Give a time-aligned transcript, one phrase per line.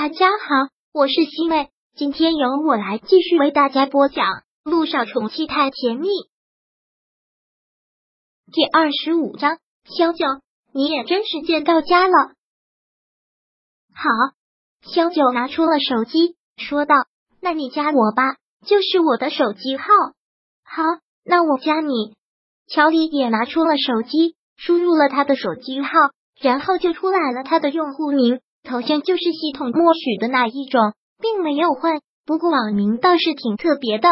[0.00, 4.26] 大家好，我是西妹，今天由我来继续为大家播讲
[4.62, 6.06] 《路上宠妻太甜蜜》
[8.52, 9.58] 第二十五章。
[9.86, 10.24] 萧九，
[10.72, 12.12] 你也真是贱到家了。
[13.92, 14.08] 好，
[14.82, 16.94] 萧九拿出了手机，说道
[17.42, 19.88] ：“那你加我吧，就是我的手机号。”
[20.62, 20.84] 好，
[21.24, 22.14] 那我加你。
[22.68, 25.90] 乔丽也拿出了手机，输入了他的手机号，
[26.40, 28.40] 然后就出来了他的用户名。
[28.62, 32.00] 头像就是系统默许的那一种，并没有换。
[32.26, 34.08] 不过网名倒是挺特别的，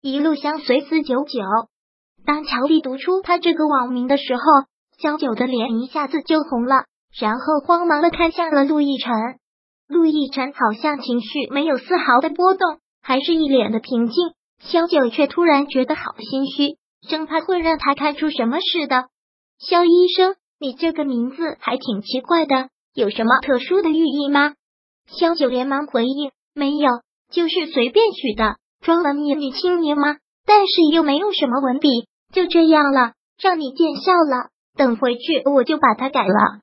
[0.00, 1.40] 一路相随四九九。
[2.24, 4.42] 当乔丽读出他这个网名的时候，
[5.00, 6.84] 萧九的脸一下子就红了，
[7.18, 9.12] 然后慌忙的看向了陆亦辰。
[9.88, 14.14] 陆亦辰好像情绪没有丝毫的波动，还是一脸的平静。
[14.60, 16.76] 萧九却突然觉得好心虚，
[17.08, 19.06] 生怕会让他看出什么似的。
[19.58, 22.68] 萧医生，你这个名字还挺奇怪的。
[22.98, 24.54] 有什么特殊的寓意吗？
[25.06, 26.90] 萧九连忙回应：“没有，
[27.30, 30.16] 就是随便取的，装文艺女青年吗？
[30.44, 31.88] 但是又没有什么文笔，
[32.32, 34.48] 就这样了，让你见笑了。
[34.76, 36.58] 等回去我就把它改了。”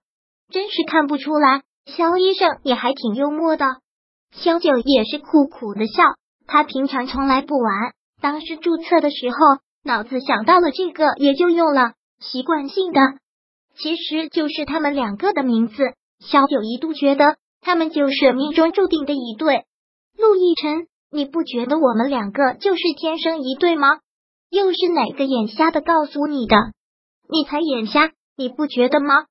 [0.51, 3.65] 真是看不出来，萧医生也还挺幽默的。
[4.33, 6.03] 萧九也是苦苦的笑，
[6.47, 9.37] 他平常从来不玩，当时注册的时候
[9.85, 12.99] 脑子想到了这个，也就用了，习惯性的。
[13.77, 15.93] 其实就是他们两个的名字。
[16.29, 19.65] 萧九一度觉得他们就是命中注定的一对。
[20.17, 23.99] 陆亦辰，你不觉得我们两个就是天生一对吗？
[24.49, 26.55] 又是哪个眼瞎的告诉你的？
[27.27, 29.25] 你才眼瞎，你不觉得吗？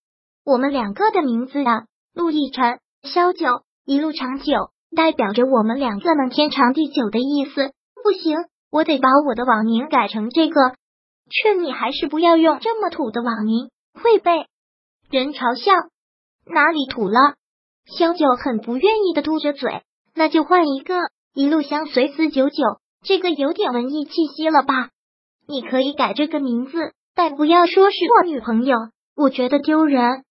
[0.45, 4.53] 我们两个的名字啊，陆亦辰、萧九，一路长久，
[4.95, 7.73] 代表着我们两个能天长地久的意思。
[8.03, 8.37] 不行，
[8.71, 10.75] 我得把我的网名改成这个。
[11.31, 14.47] 劝你还是不要用这么土的网名，会被
[15.09, 15.73] 人嘲笑。
[16.47, 17.35] 哪里土了？
[17.87, 19.83] 萧九很不愿意的嘟着嘴，
[20.15, 20.95] 那就换一个，
[21.35, 22.57] 一路相随四九九，
[23.03, 24.91] 这个有点文艺气息了吧？
[25.47, 28.77] 你可以改这个名字，但不要说是我女朋友，
[29.17, 30.25] 我觉得丢人。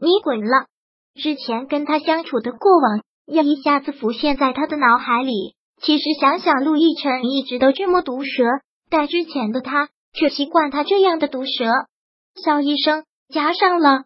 [0.00, 0.66] 你滚了！
[1.14, 5.54] 之前跟他相处的过往，又一下子浮现在他的脑海里。
[5.80, 8.44] 其实想想，陆亦辰一直都这么毒舌，
[8.90, 11.64] 但之前的他却习惯他这样的毒舌。
[12.44, 14.04] 肖医生加上了。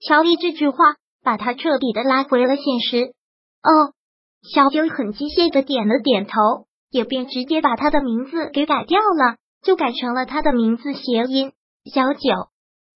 [0.00, 0.76] 乔丽这句话
[1.24, 3.14] 把他彻底的拉回了现实。
[3.62, 3.92] 哦，
[4.42, 11.52] 小九很机械的点了点头，也便直接把他的名字给改掉了，就改成了他的名字谐音
[11.92, 12.20] 小九。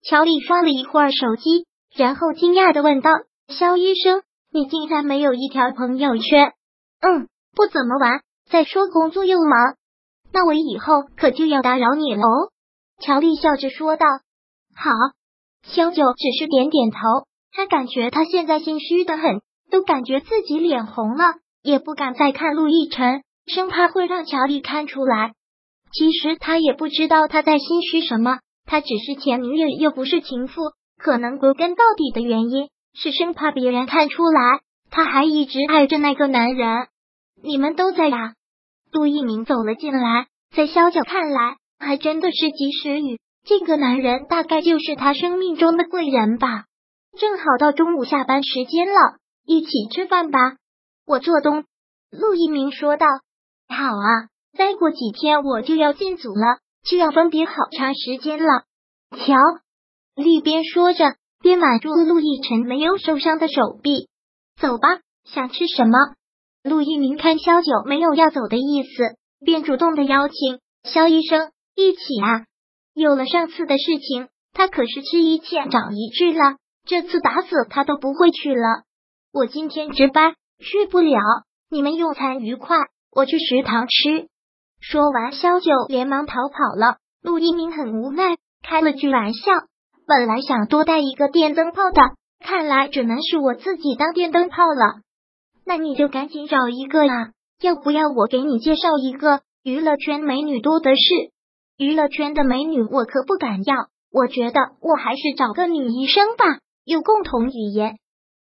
[0.03, 3.11] 乔丽刷了一会儿手机，然后惊讶的问道
[3.49, 6.53] ：“肖医生，你竟然没有一条朋友圈
[7.03, 8.23] ？”“嗯，不怎么玩。
[8.49, 9.77] 再说工作又忙，
[10.33, 12.53] 那我以后可就要打扰你了。”哦。”
[13.03, 14.07] 乔丽笑着说道。
[14.77, 14.91] “好。”
[15.67, 16.99] 萧九只是点点头，
[17.53, 19.41] 他感觉他现在心虚的很，
[19.71, 25.33] 都感觉自己脸红了，也不敢再看陆亦辰，生怕会让乔丽看出来。
[25.93, 30.63] 其实他也不知道他在心虚什么，他只是前女友又不是情妇，
[30.99, 36.87] 可能归根到底的原因是生怕别人看出来，他还一直爱着那个男人。
[37.43, 38.35] 你们都在呀？
[38.91, 43.19] 陆一鸣走了进来，在萧九看来，还真的是及时雨。
[43.45, 46.65] 这个男人大概就是他生命中的贵人吧。
[47.19, 50.39] 正好到中午下班时间了，一起吃饭吧。
[51.07, 51.65] 我做东。
[52.11, 53.07] 陆一鸣说道
[53.69, 58.65] ：“好啊，再过几天我就要进组了，就要分别好长时间了。”
[59.17, 59.35] 瞧，
[60.15, 64.09] 丽边说着边挽住陆亦辰没有受伤的手臂。
[64.61, 65.99] 走吧，想吃什么？
[66.63, 72.47] 陆一鸣看萧九没有要走的意思，便主动的邀请萧医生一起啊。
[72.95, 76.57] 有了上次的事情，他可是吃一堑长一智了。
[76.85, 78.83] 这次打死他都不会去了。
[79.33, 81.21] 我今天值班去不了，
[81.71, 82.77] 你们用餐愉快，
[83.11, 84.29] 我去食堂吃。
[84.81, 86.97] 说完，萧九连忙逃跑了。
[87.23, 89.53] 陆一鸣很无奈，开了句玩笑。
[90.07, 92.03] 本来想多带一个电灯泡的，
[92.45, 95.01] 看来只能是我自己当电灯泡了。
[95.65, 97.31] 那你就赶紧找一个呀，
[97.61, 99.41] 要不要我给你介绍一个？
[99.63, 101.32] 娱乐圈美女多的是。
[101.83, 107.97] 娱乐圈的美女我可不敢要，我觉得我还是找个女医生吧，有共同语言，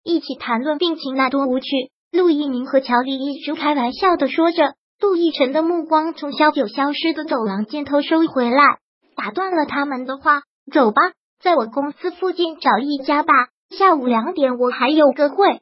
[0.03, 1.67] 一起谈论病情那多无趣。
[2.11, 8.61] 陆一鸣和乔丽一直开玩笑的说着，陆亦辰的目光从萧九消失的走廊尽头收回来，
[9.15, 10.41] 打断了他们的话
[10.73, 11.01] ：“走吧，
[11.41, 13.33] 在我公司附近找一家吧，
[13.69, 15.61] 下午两点我还有个会。”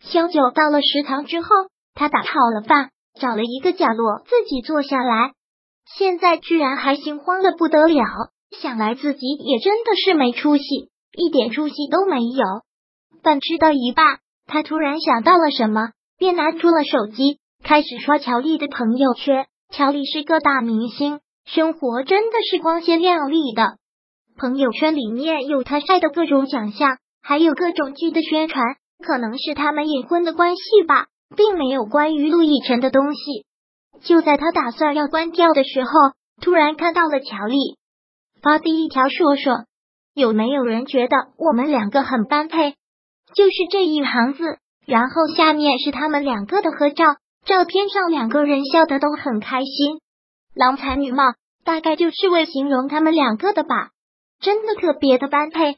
[0.00, 1.48] 萧九到了食堂之后，
[1.92, 2.88] 他打好了饭，
[3.20, 5.32] 找了一个角落自己坐下来。
[5.96, 8.04] 现在居然还心慌的不得了，
[8.60, 10.64] 想来自己也真的是没出息，
[11.16, 12.44] 一点出息都没有。
[13.22, 19.46] 饭吃到一半，他突然想到了什么，便拿出了手机，开始刷乔丽的朋友圈。
[19.70, 23.76] 乔丽是个大明星，生活真的是光鲜亮丽的。
[24.38, 28.76] 朋友圈里面有他晒的各种奖项，还有各种剧的宣传。
[29.04, 31.06] 可能是他们隐婚的关系吧，
[31.36, 33.44] 并没有关于陆亦辰的东西。
[34.02, 35.90] 就在他打算要关掉的时候，
[36.40, 37.56] 突然看到了乔丽
[38.42, 39.64] 发第一条，说说
[40.14, 42.74] 有没有人觉得我们两个很般配？
[43.34, 44.58] 就是这一行字。
[44.86, 47.04] 然后下面是他们两个的合照，
[47.44, 50.00] 照片上两个人笑得都很开心，
[50.54, 53.90] 郎才女貌，大概就是为形容他们两个的吧。
[54.40, 55.76] 真的特别的般配。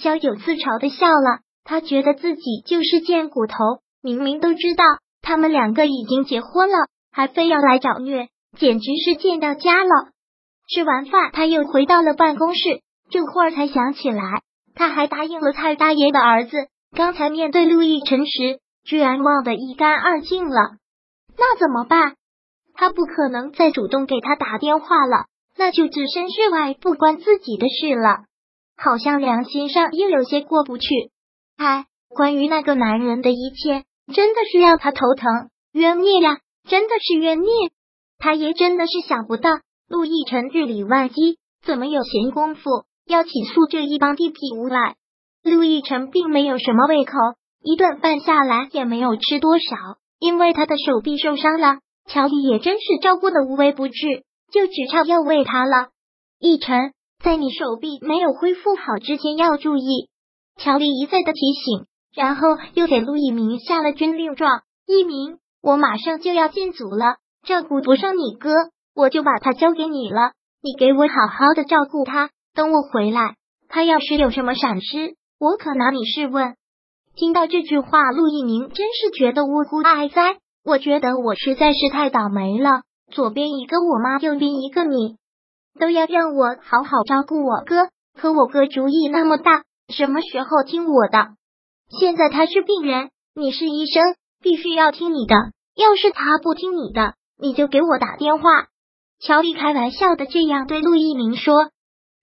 [0.00, 3.56] 萧九自嘲的笑了，他觉得自己就是贱骨头，
[4.00, 4.84] 明明都知道
[5.20, 6.76] 他们两个已经结婚了，
[7.14, 8.28] 还非要来找虐，
[8.58, 10.10] 简直是贱到家了。
[10.68, 14.42] 吃完饭，他又回到了办公室，这会儿才想起来，
[14.74, 16.56] 他还答应了蔡大爷的儿子。
[16.96, 20.78] 刚才面对陆亦辰时，居然忘得一干二净了。
[21.36, 22.16] 那怎么办？
[22.74, 25.26] 他不可能再主动给他打电话了，
[25.56, 28.24] 那就置身事外，不关自己的事了。
[28.76, 30.88] 好像良心上又有些过不去。
[31.56, 36.38] 哎，关于那个男人的一切，真的是让他头疼，冤孽呀，
[36.68, 37.48] 真的是冤孽。
[38.18, 39.50] 他也真的是想不到，
[39.88, 42.62] 陆亦辰日理万机，怎么有闲工夫
[43.06, 44.96] 要起诉这一帮地痞无赖？
[45.42, 47.12] 陆亦辰并没有什么胃口，
[47.62, 49.76] 一顿饭下来也没有吃多少，
[50.18, 51.80] 因为他的手臂受伤了。
[52.06, 55.88] 乔丽也真是照顾的无微不至，就只差要喂他了。
[56.38, 60.08] 亦辰，在你手臂没有恢复好之前要注意。
[60.56, 62.42] 乔丽一再的提醒，然后
[62.74, 67.16] 又给陆一鸣下了军令状：一鸣，我马上就要进组了，
[67.46, 68.50] 照顾不上你哥，
[68.94, 70.32] 我就把他交给你了，
[70.62, 72.28] 你给我好好的照顾他。
[72.54, 73.36] 等我回来，
[73.70, 75.16] 他要是有什么闪失。
[75.40, 76.54] 我可拿你试问。
[77.16, 80.36] 听到这句话，陆一鸣真是觉得呜呼哀哉。
[80.66, 85.16] 我觉得我实在是太倒霉了，左边一个我妈，右边一个你，
[85.80, 87.88] 都要让我好好照顾我哥。
[88.20, 91.28] 可我哥主意那么大，什么时候听我的？
[91.88, 95.34] 现在他是病人，你是医生，必须要听你的。
[95.74, 98.48] 要是他不听你的，你就给我打电话。
[99.20, 101.70] 乔丽开玩笑的这样对陆一鸣说：“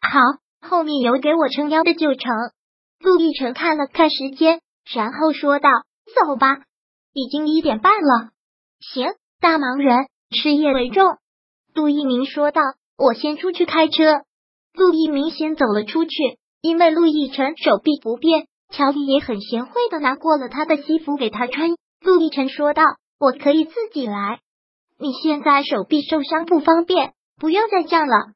[0.01, 0.19] 好，
[0.67, 2.31] 后面有给我撑腰的就成。”
[2.99, 4.61] 陆亦辰看了看时间，
[4.93, 5.69] 然后说道
[6.15, 6.57] ：“走吧，
[7.13, 8.29] 已经一点半了。”
[8.79, 11.17] 行，大忙人，事业为重。
[11.73, 12.61] 陆一鸣说道
[12.97, 14.21] ：“我先出去开车。”
[14.73, 16.11] 陆一鸣先走了出去，
[16.61, 21.71] 因为陆亦辰手臂不便，乔丽也很贤惠的拿过了他的西服给他穿。
[22.01, 22.83] 陆亦辰说道
[23.21, 24.39] ：“我可以自己来，
[24.99, 28.33] 你现在手臂受伤不方便，不要再这样了。”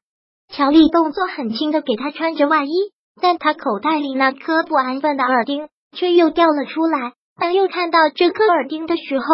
[0.48, 2.70] 乔丽动作很轻的给他穿着外衣。
[3.18, 7.14] 但他口袋里那颗不安分的耳钉却又掉了出来。
[7.40, 9.24] 当又看到这颗耳钉的时候，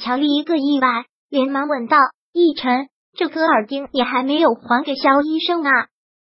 [0.00, 1.98] 乔丽一个意外，连忙问道
[2.34, 5.70] ：“逸晨，这颗耳钉你还没有还给肖医生啊？”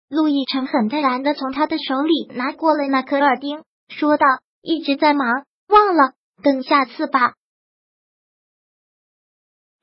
[0.08, 4.28] 陆逸晨很自然的从他的手里拿过了那颗耳钉，说道
[4.62, 5.28] ：“一直在忙，
[5.68, 7.34] 忘了，等下次吧。”